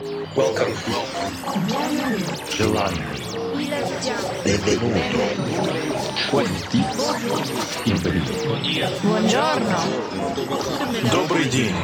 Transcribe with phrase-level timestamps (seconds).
[0.00, 0.72] Welcome.
[2.50, 3.02] Giovanni.
[4.44, 5.00] Benvenuto.
[6.30, 6.84] Quanti.
[9.02, 9.76] Buongiorno.
[11.10, 11.74] Добрый день.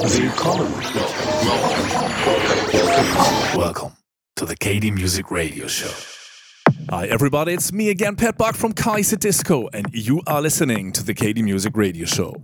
[0.00, 0.72] Welcome.
[3.54, 3.92] Welcome
[4.36, 5.92] to the KD Music Radio Show.
[6.88, 11.12] Hi, everybody, it's me again, Pat Buck from Kaiserdisco, and you are listening to the
[11.12, 12.42] KD Music Radio Show.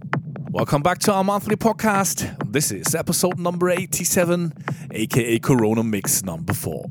[0.52, 2.36] Welcome back to our monthly podcast.
[2.50, 4.52] This is episode number 87,
[4.90, 6.90] aka Corona Mix number 4.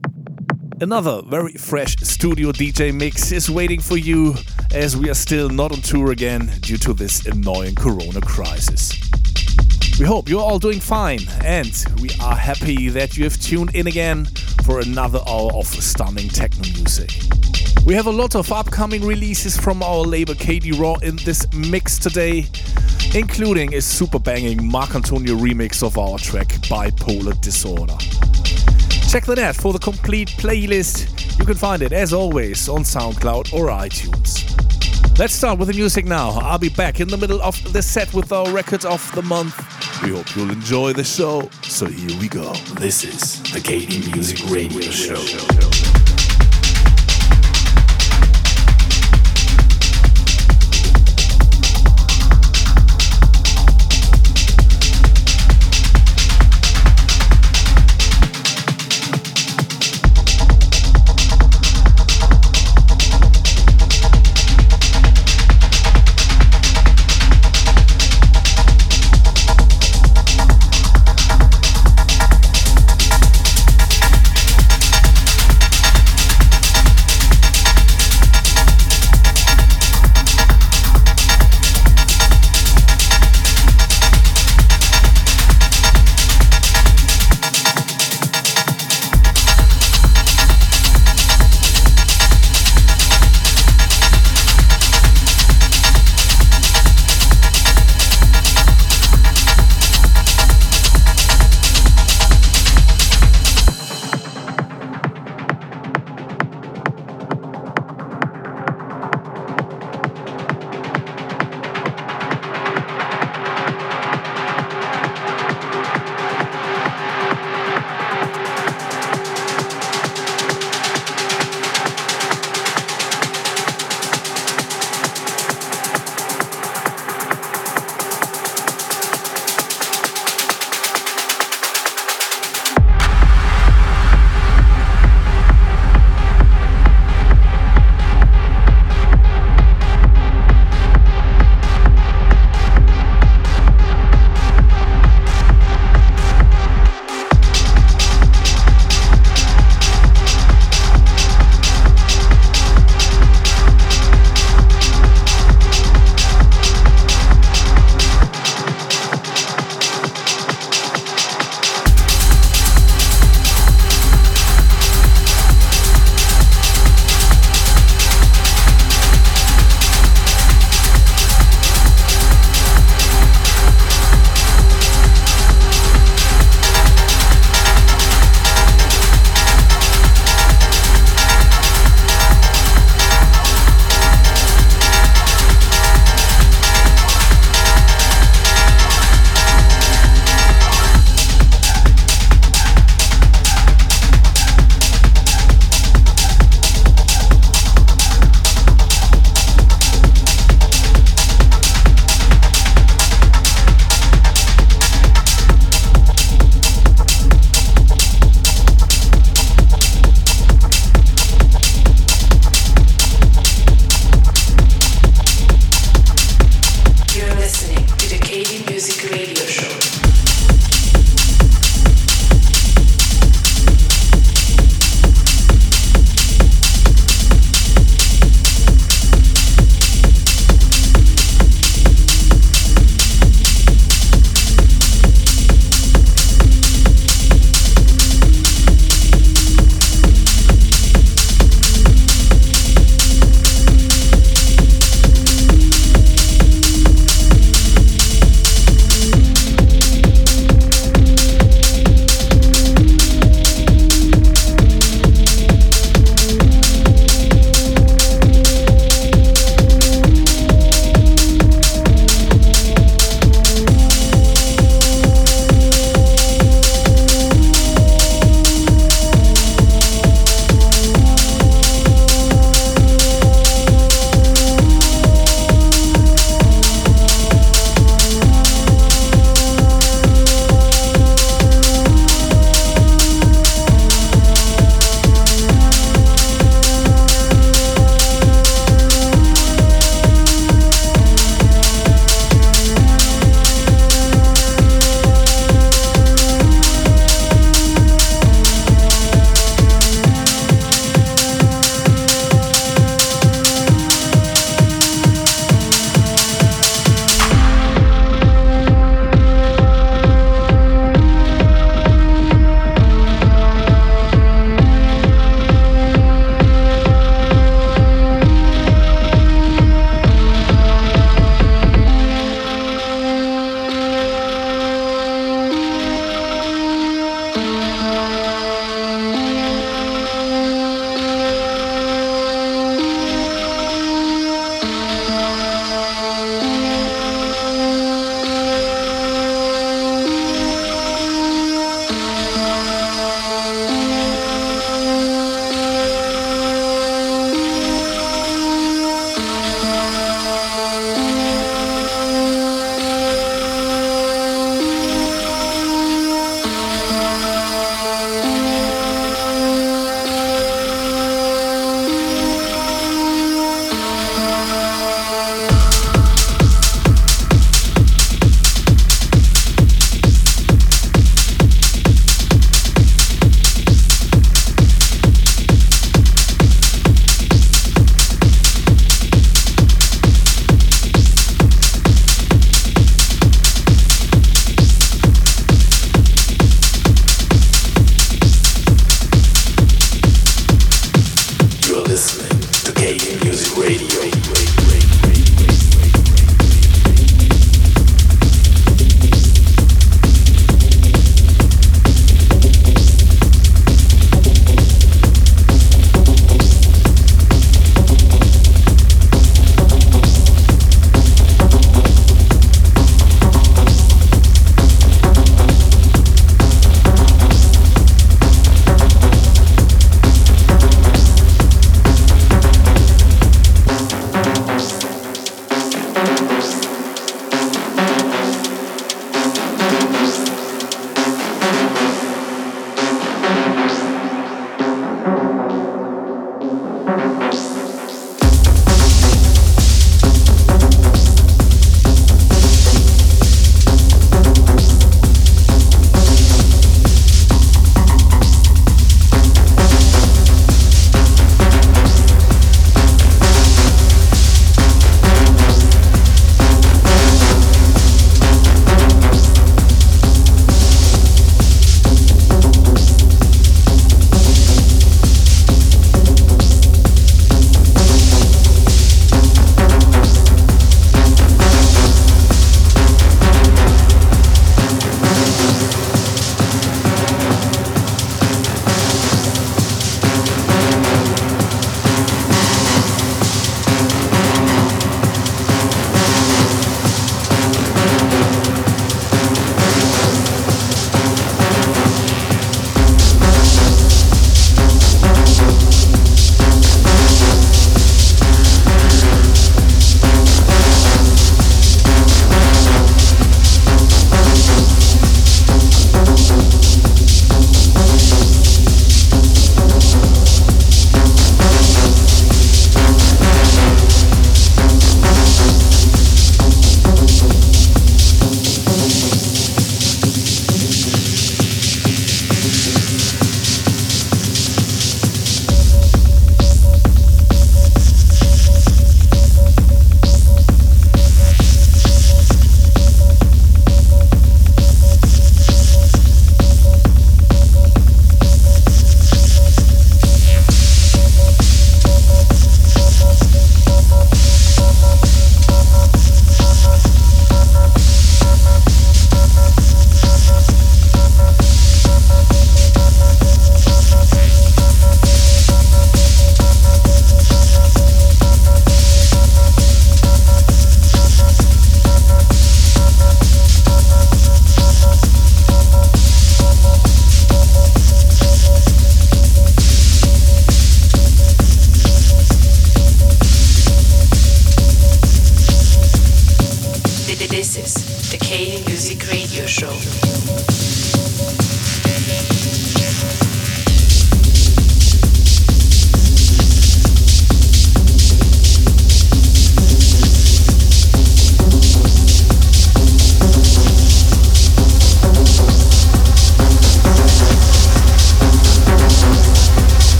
[0.79, 4.33] Another very fresh studio DJ mix is waiting for you
[4.73, 8.97] as we are still not on tour again due to this annoying Corona crisis.
[9.99, 13.85] We hope you're all doing fine, and we are happy that you have tuned in
[13.85, 14.27] again
[14.63, 17.11] for another hour of stunning techno music.
[17.85, 21.99] We have a lot of upcoming releases from our label KD Raw in this mix
[21.99, 22.45] today,
[23.13, 27.97] including a super banging Markantonio remix of our track Bipolar Disorder.
[29.09, 31.37] Check the net for the complete playlist.
[31.37, 34.68] You can find it, as always, on SoundCloud or iTunes.
[35.19, 36.29] Let's start with the music now.
[36.29, 39.53] I'll be back in the middle of the set with our record of the month.
[40.01, 41.49] We hope you'll enjoy the show.
[41.61, 42.53] So here we go.
[42.79, 45.88] This is the KD Music Radio Show.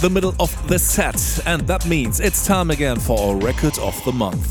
[0.00, 4.02] The middle of the set, and that means it's time again for our record of
[4.06, 4.50] the month.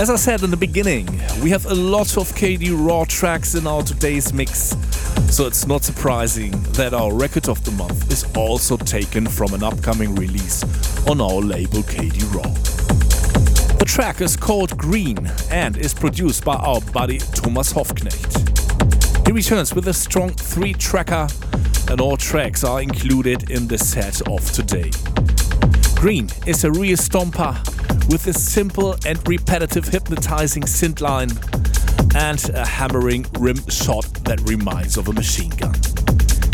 [0.00, 1.06] As I said in the beginning,
[1.42, 4.74] we have a lot of KD Raw tracks in our today's mix,
[5.30, 9.62] so it's not surprising that our record of the month is also taken from an
[9.62, 10.64] upcoming release
[11.06, 12.50] on our label KD Raw.
[13.76, 19.26] The track is called Green and is produced by our buddy Thomas Hoffknecht.
[19.26, 21.28] He returns with a strong three tracker
[21.90, 24.90] and all tracks are included in the set of today.
[25.94, 27.56] Green is a real stomper
[28.10, 31.30] with a simple and repetitive hypnotizing synth line
[32.14, 35.74] and a hammering rim shot that reminds of a machine gun.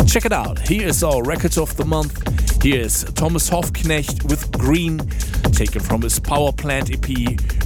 [0.06, 0.58] Check it out.
[0.60, 2.62] Here is our record of the month.
[2.62, 4.98] Here is Thomas Hoffknecht with Green,
[5.52, 7.08] taken from his Power Plant EP,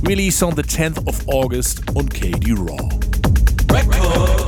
[0.03, 2.89] released on the 10th of August on KD Raw.
[3.73, 4.48] Record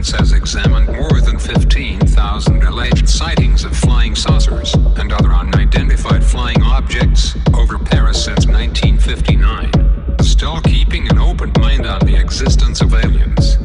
[0.00, 6.62] Science has examined more than 15,000 alleged sightings of flying saucers and other unidentified flying
[6.62, 9.70] objects over Paris since 1959,
[10.22, 13.58] still keeping an open mind on the existence of aliens.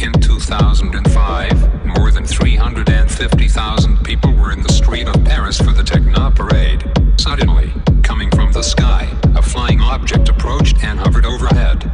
[0.00, 6.32] In 2005, more than 350,000 people were in the street of Paris for the Techno
[6.32, 6.82] Parade.
[7.16, 7.72] Suddenly,
[8.02, 11.92] coming from the sky, a flying object approached and hovered overhead.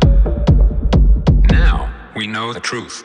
[1.51, 3.05] Now, we know the truth.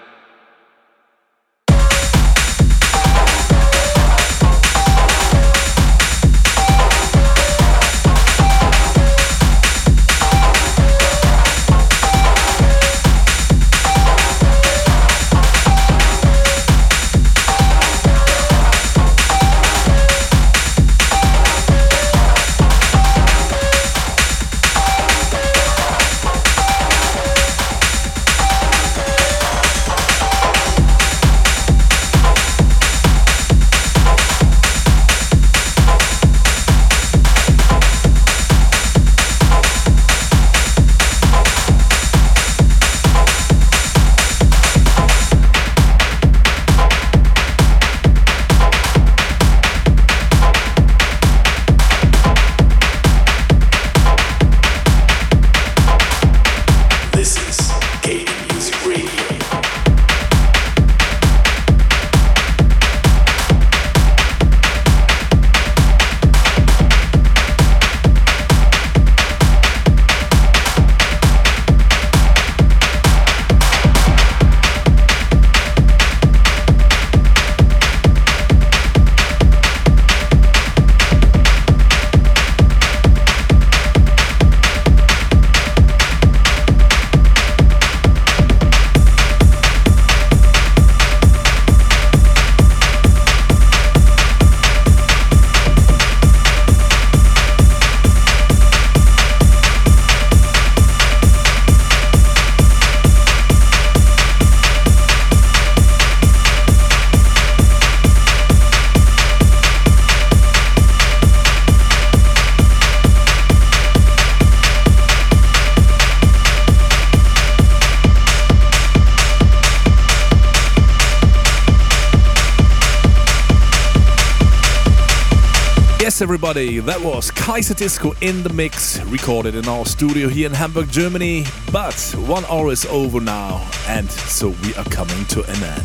[126.21, 126.79] Everybody.
[126.79, 131.45] That was Kaiser Kaiserdisco in the mix, recorded in our studio here in Hamburg, Germany.
[131.71, 131.95] But
[132.27, 135.83] one hour is over now, and so we are coming to an end.